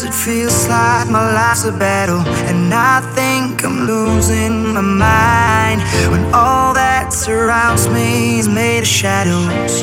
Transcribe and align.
Sometimes 0.00 0.16
it 0.16 0.24
feels 0.24 0.68
like 0.68 1.08
my 1.10 1.32
life's 1.34 1.64
a 1.64 1.72
battle, 1.72 2.20
and 2.48 2.72
I 2.72 3.00
think 3.14 3.62
I'm 3.64 3.86
losing 3.86 4.72
my 4.72 4.80
mind 4.80 5.82
when 6.10 6.24
all 6.32 6.72
that 6.72 7.12
surrounds 7.12 7.86
me 7.88 8.38
is 8.38 8.48
made 8.48 8.78
of 8.78 8.86
shadows. 8.86 9.82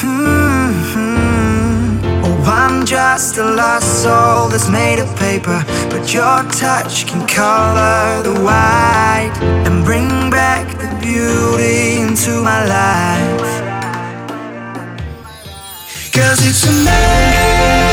Mm-hmm. 0.00 1.04
Oh, 2.24 2.44
I'm 2.46 2.86
just 2.86 3.36
a 3.38 3.44
lost 3.44 4.02
soul 4.02 4.48
that's 4.48 4.68
made 4.68 5.00
of 5.00 5.16
paper, 5.16 5.64
but 5.90 6.14
your 6.14 6.44
touch 6.52 7.06
can 7.06 7.26
color 7.26 8.22
the 8.22 8.34
white 8.44 9.36
and 9.66 9.84
bring 9.84 10.30
back 10.30 10.68
the 10.78 10.88
beauty 11.02 12.00
into 12.00 12.42
my 12.42 12.64
life. 12.64 13.62
Cause 16.12 16.38
it's 16.46 16.64
a 16.64 17.83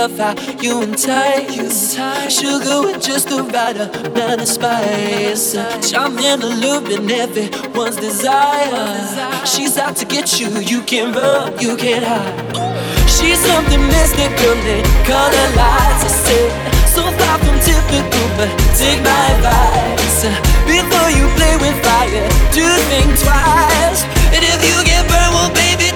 love 0.00 0.18
how 0.18 0.34
you 0.62 0.82
entice. 0.82 1.94
Sugar 2.32 2.80
with 2.86 3.02
just 3.02 3.28
the 3.28 3.42
right 3.52 3.76
amount 3.76 4.40
of 4.40 4.48
spice. 4.48 5.52
Jump 5.90 6.20
in 6.20 6.40
the 6.40 6.48
Charming, 6.48 7.04
alluring, 7.04 7.10
everyone's 7.10 7.96
desire. 7.96 9.44
She's 9.44 9.76
out 9.76 9.96
to 9.96 10.06
get 10.06 10.40
you, 10.40 10.48
you 10.72 10.80
can't 10.82 11.14
run, 11.14 11.52
you 11.60 11.76
can't 11.76 12.04
hide. 12.04 12.80
She's 13.14 13.40
something 13.44 13.82
mystical 13.92 14.56
in 14.74 14.84
color 15.04 15.48
lights. 15.60 16.02
I 16.08 16.12
said, 16.24 16.50
so 16.96 17.02
far 17.18 17.36
from 17.44 17.56
typical, 17.60 18.26
but 18.38 18.50
take 18.80 19.00
my 19.04 19.20
advice. 19.36 20.18
Before 20.64 21.10
you 21.12 21.28
play 21.36 21.54
with 21.60 21.76
fire, 21.84 22.28
do 22.56 22.64
think 22.88 23.10
twice. 23.20 24.00
And 24.32 24.42
if 24.52 24.60
you 24.64 24.76
get 24.88 25.04
burned, 25.10 25.34
well, 25.36 25.52
baby, 25.52 25.89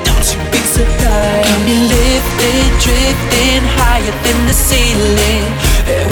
be 1.14 1.30
surprised. 1.30 1.46
Come 1.48 1.64
me 1.64 1.78
lifted, 1.88 2.70
drifting 2.80 3.64
higher 3.78 4.14
than 4.22 4.46
the 4.46 4.52
ceiling. 4.52 5.46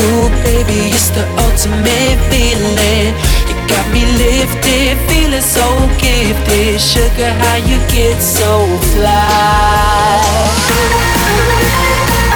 Ooh, 0.01 0.29
baby, 0.45 0.91
it's 0.91 1.11
the 1.11 1.25
ultimate 1.39 2.19
feeling. 2.31 3.15
You 3.49 3.55
got 3.69 3.87
me 3.93 4.05
lifted, 4.19 4.99
feeling 5.09 5.43
so 5.43 5.67
gifted. 5.99 6.81
Sugar, 6.81 7.33
how 7.33 7.57
you 7.57 7.79
get 7.89 8.21
so 8.21 8.67
fly? 8.95 10.21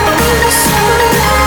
But 0.06 1.45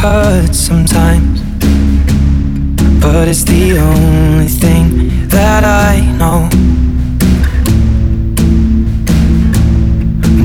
Loving 0.00 0.12
can 0.12 0.46
hurt 0.46 0.54
sometimes. 0.54 1.40
But 3.00 3.28
it's 3.28 3.44
the 3.44 3.78
only 3.78 4.46
thing 4.46 5.28
that 5.28 5.64
I 5.64 6.00
know. 6.18 6.48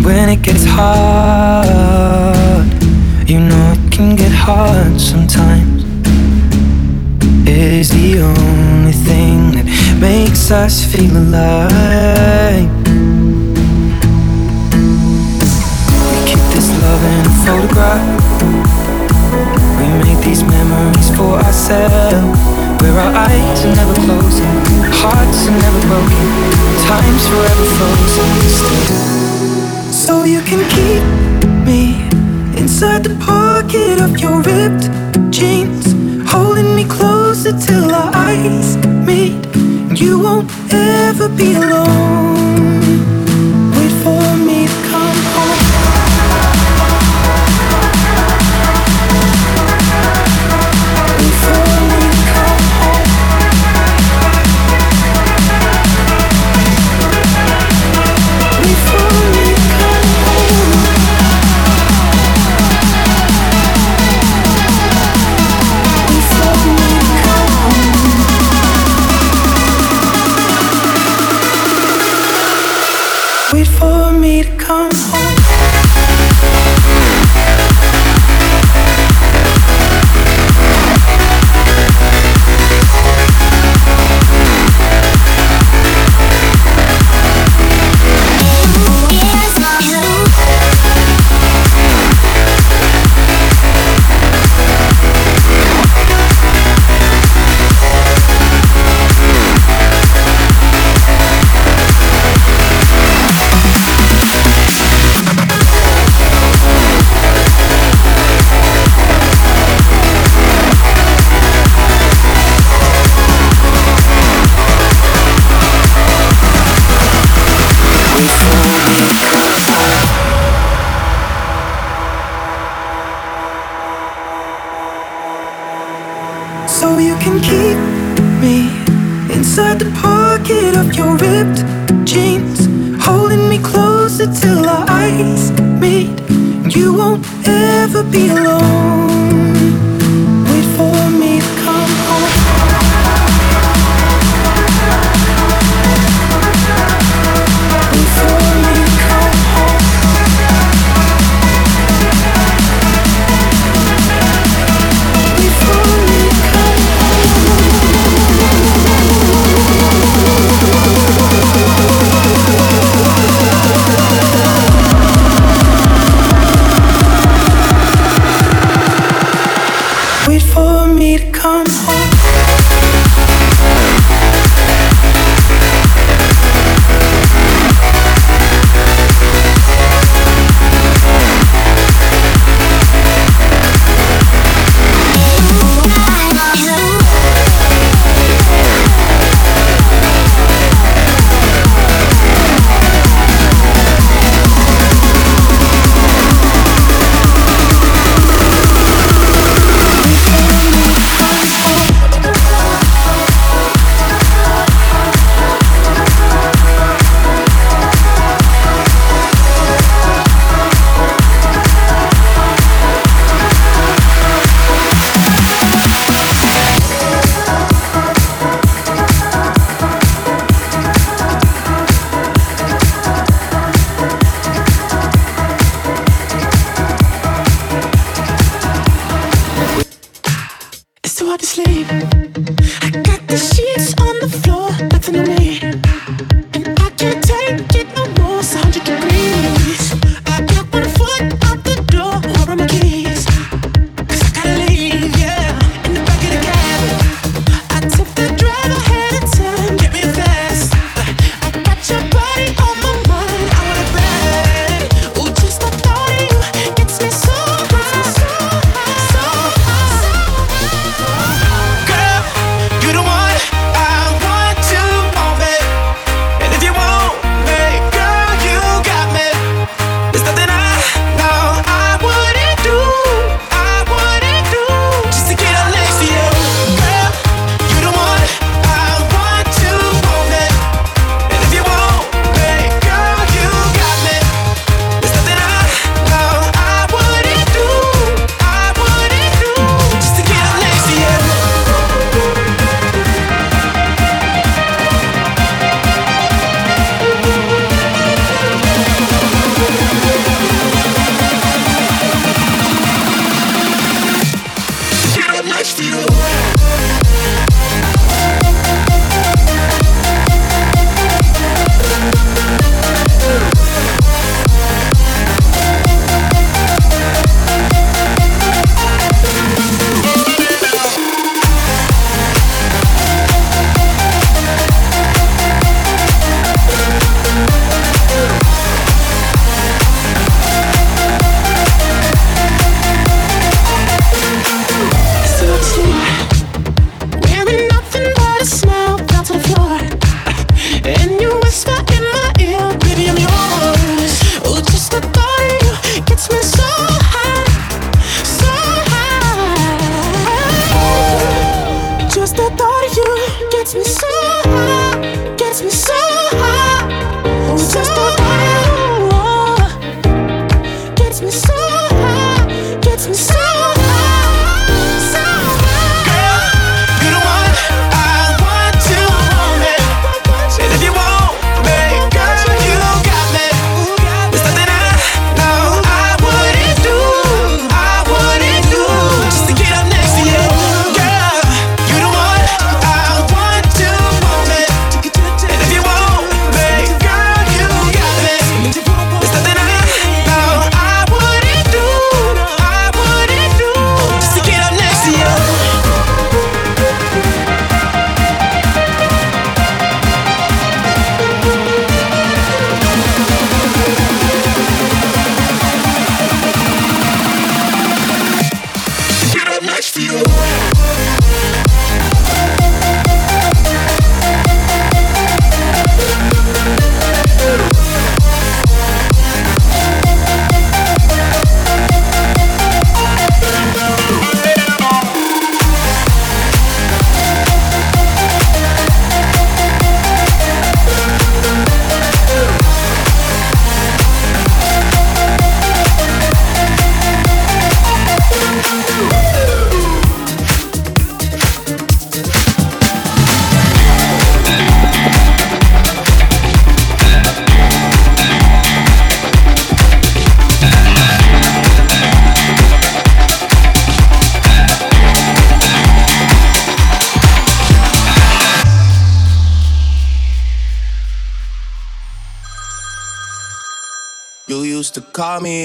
When 0.04 0.30
it 0.30 0.42
gets 0.42 0.66
hard, 0.66 1.68
you 3.30 3.40
know 3.40 3.74
it 3.74 3.92
can 3.92 4.16
get 4.16 4.32
hard 4.32 5.00
sometimes. 5.00 5.84
It 7.48 7.74
is 7.82 7.90
the 7.90 8.22
only 8.22 8.94
thing 8.94 9.52
that 9.52 9.66
makes 10.00 10.52
us 10.52 10.84
feel 10.86 11.18
alive. 11.18 11.73
Eyes 23.34 23.66
are 23.66 23.76
never 23.76 23.94
closing, 24.06 24.58
hearts 25.02 25.48
are 25.48 25.58
never 25.66 25.82
broken, 25.88 26.28
time's 26.88 27.26
forever 27.28 27.66
frozen 27.78 28.32
still. 28.58 29.92
So 29.92 30.24
you 30.24 30.42
can 30.42 30.62
keep 30.76 31.04
me 31.68 31.82
inside 32.60 33.04
the 33.04 33.16
pocket 33.26 34.02
of 34.02 34.20
your 34.20 34.38
ripped 34.42 34.86
jeans, 35.32 35.86
holding 36.30 36.76
me 36.76 36.86
closer 36.86 37.54
till 37.58 37.94
our 37.94 38.12
eyes 38.14 38.78
meet. 39.08 39.42
You 40.00 40.20
won't 40.20 40.52
ever 40.72 41.30
be 41.30 41.54
alone. 41.54 42.73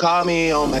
Call 0.00 0.24
me 0.24 0.50
on 0.50 0.70
my. 0.70 0.80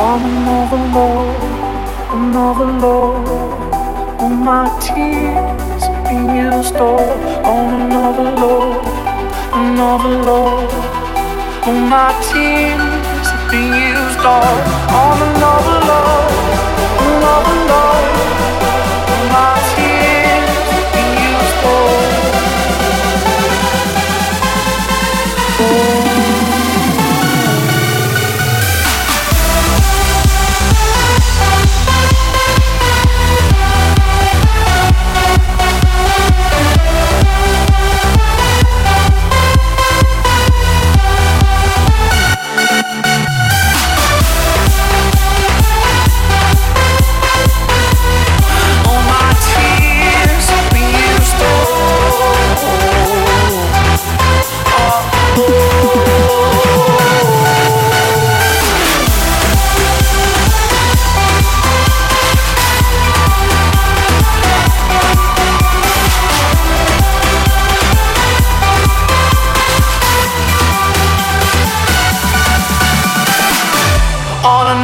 On 0.00 0.22
another 0.22 0.76
love, 0.94 1.42
another 2.14 2.66
love. 2.66 4.20
All 4.20 4.28
my 4.30 4.68
tears 4.78 5.82
used 6.38 6.76
up. 6.76 7.44
On 7.44 7.80
another 7.80 8.30
love, 8.30 8.86
another 9.52 10.14
love. 10.22 11.66
All 11.66 11.74
my 11.74 12.12
tears 12.30 13.28
been 13.50 13.74
used 13.74 14.20
up 14.20 14.92
on 15.02 15.16
another 15.30 15.78
love, 15.90 16.30
another 17.02 17.56
love. 17.66 18.27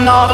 On 0.09 0.34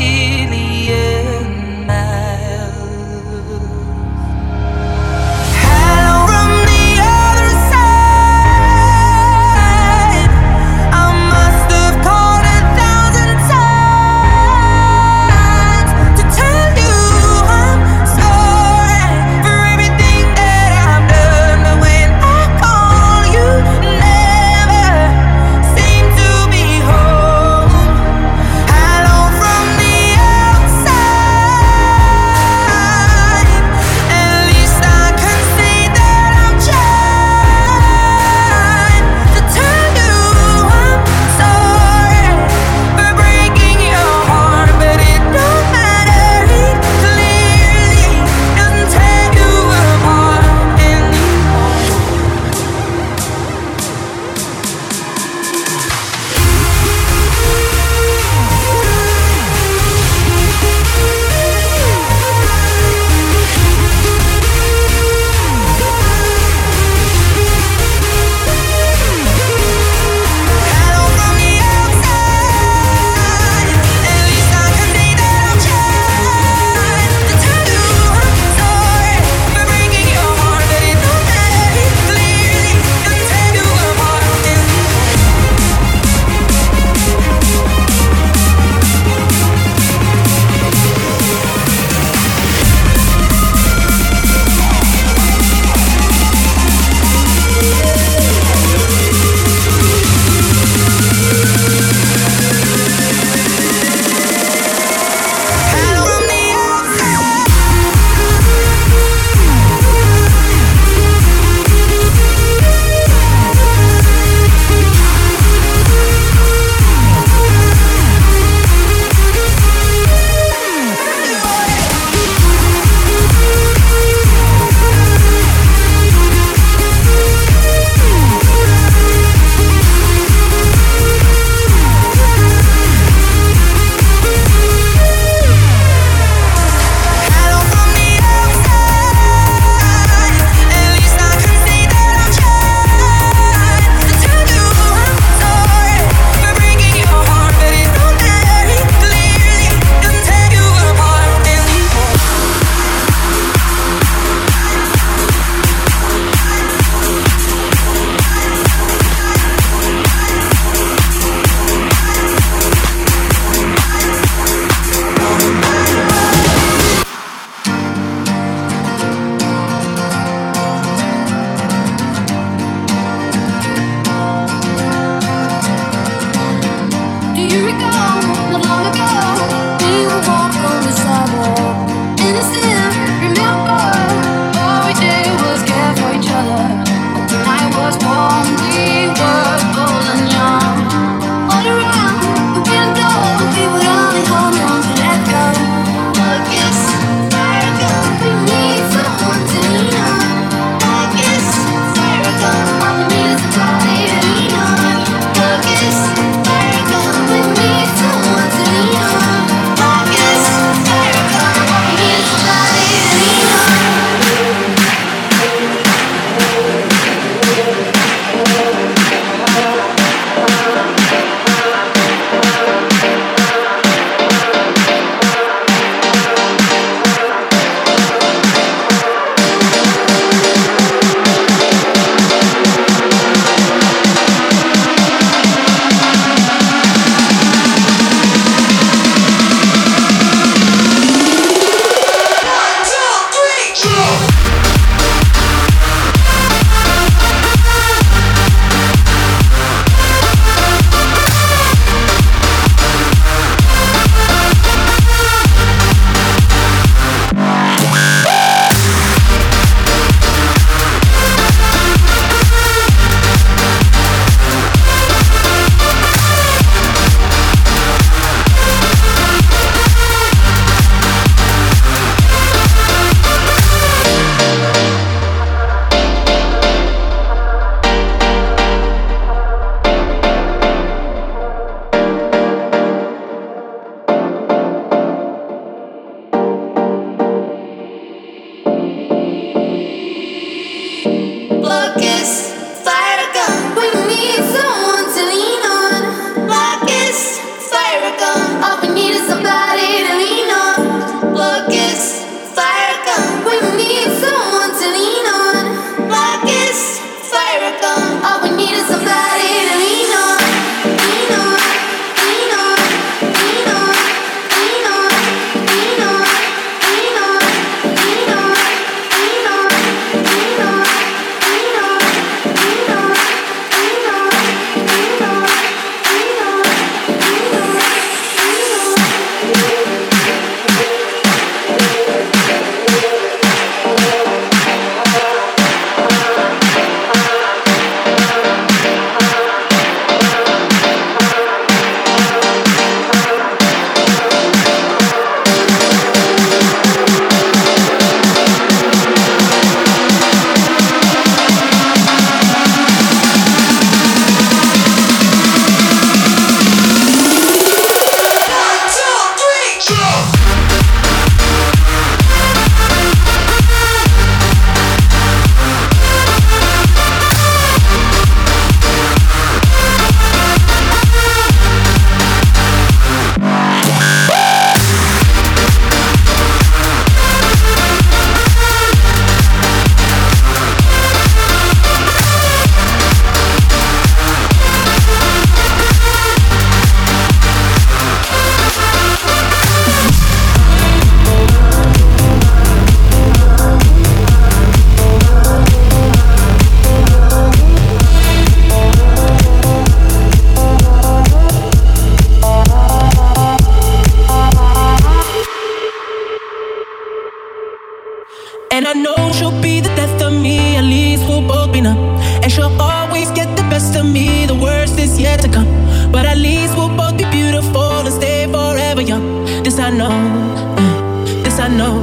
I 419.83 419.89
know, 419.89 421.43
this 421.43 421.59
I 421.59 421.67
know. 421.67 421.95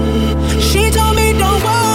She 0.61 0.91
told 0.91 1.15
me 1.15 1.33
don't 1.39 1.63
worry. 1.63 1.88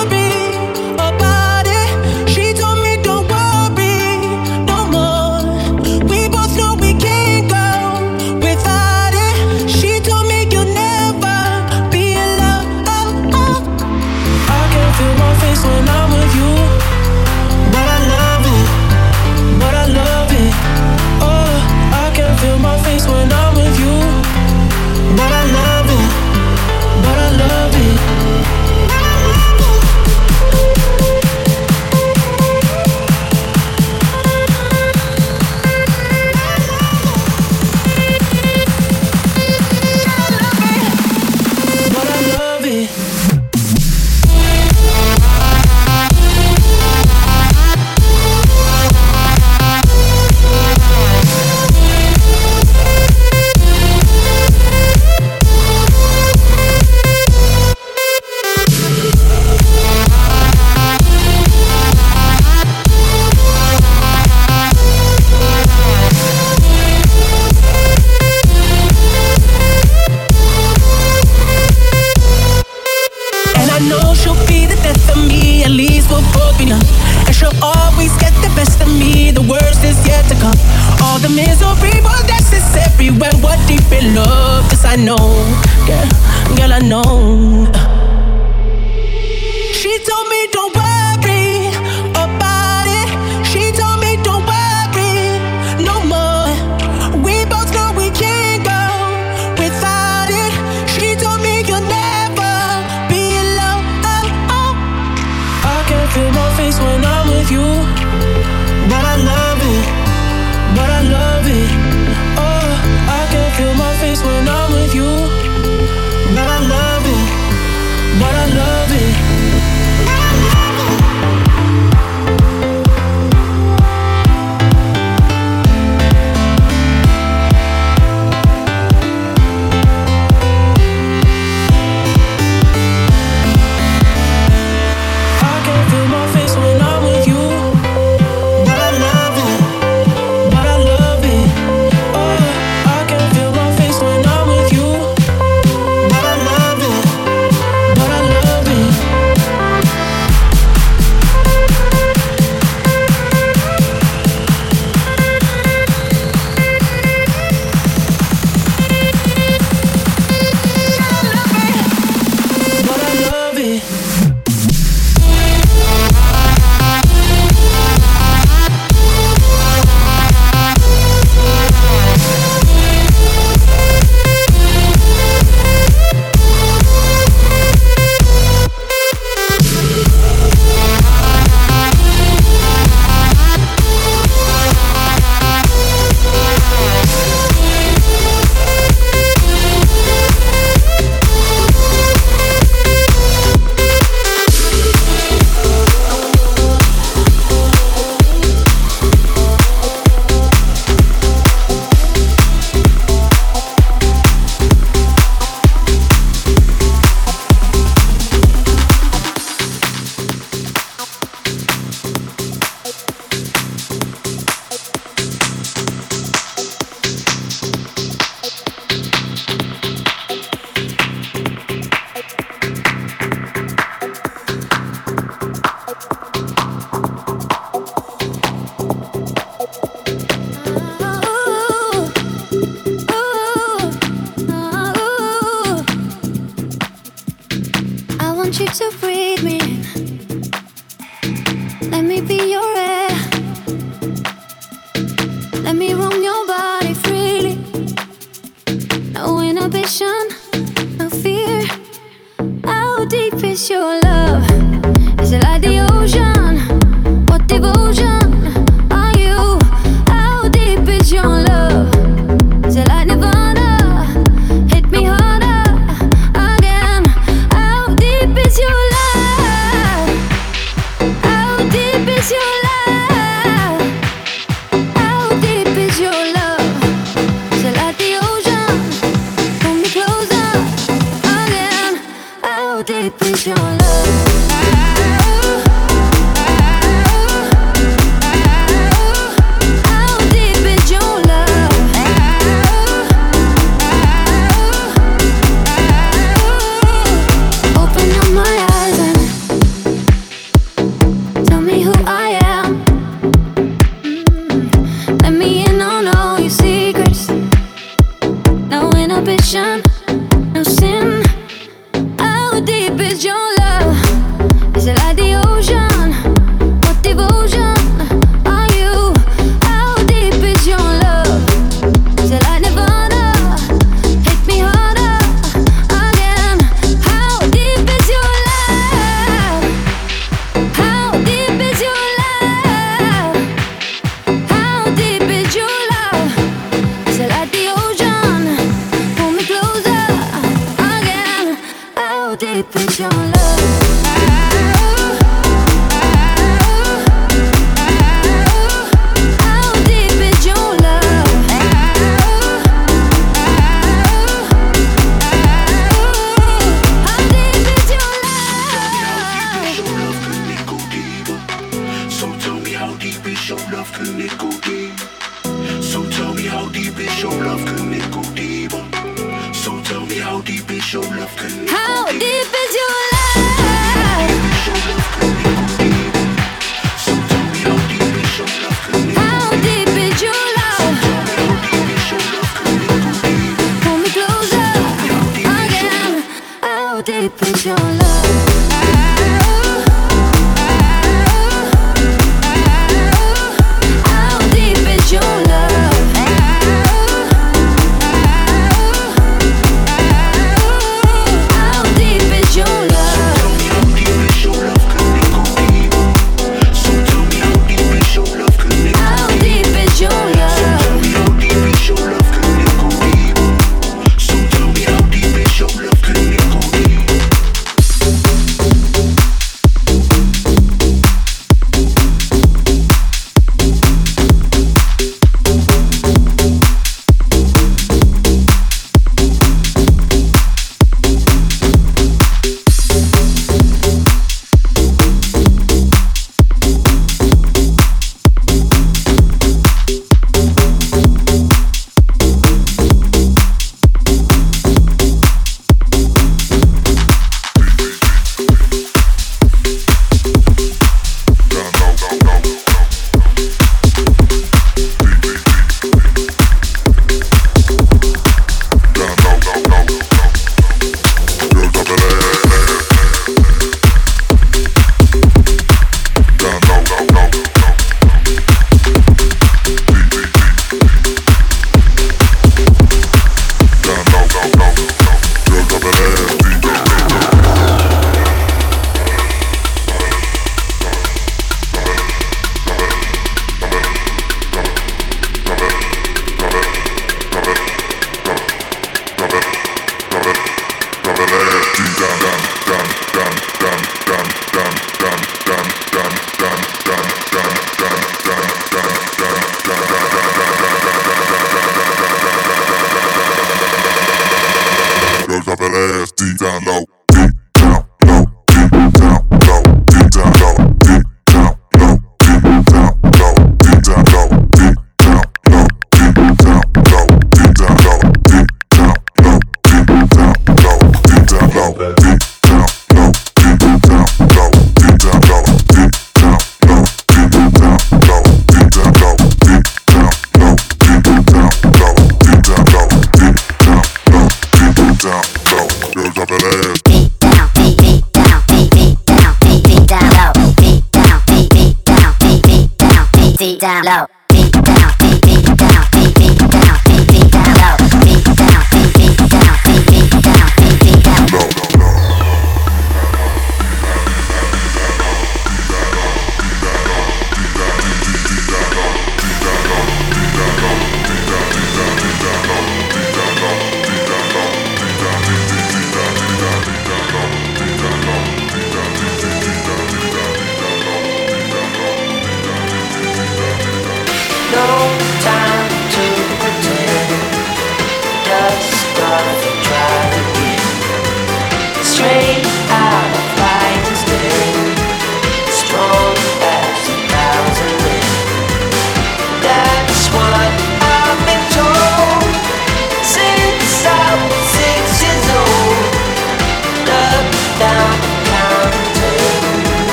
deep 387.05 387.41
is 387.41 387.65
your 387.65 387.75
love? 387.75 388.02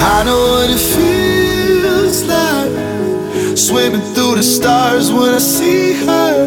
I 0.00 0.22
know 0.24 0.40
what 0.52 0.70
it 0.70 0.78
feels 0.78 2.24
like. 2.24 3.56
Swimming 3.56 4.00
through 4.14 4.36
the 4.36 4.42
stars 4.42 5.10
when 5.10 5.34
I 5.34 5.38
see 5.38 5.92
her. 6.06 6.46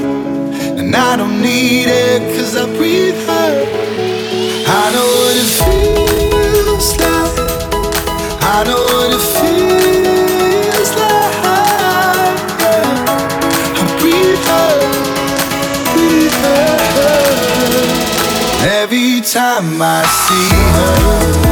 And 0.79 0.95
I 0.95 1.15
don't 1.17 1.41
need 1.41 1.87
it, 1.87 2.21
cause 2.35 2.55
I 2.55 2.65
breathe 2.77 3.15
her. 3.27 3.65
I 4.67 4.91
know 4.93 5.07
what 5.19 5.35
it 5.43 5.49
feels 5.59 6.97
like. 6.99 7.31
I 8.41 8.63
know 8.67 8.81
what 8.91 9.11
it 9.17 9.23
feels 9.37 10.89
like. 11.01 11.35
Yeah. 12.61 12.95
I 13.77 13.83
breathe 13.99 14.45
her. 14.51 14.71
Breathe 15.93 16.37
her. 16.45 16.71
Every 18.81 19.21
time 19.21 19.81
I 19.81 20.03
see 20.25 20.49
her. 21.45 21.50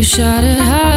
You 0.00 0.04
shout 0.04 0.44
it 0.44 0.58
out, 0.58 0.89